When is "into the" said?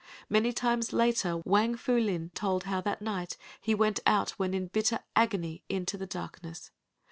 5.69-6.07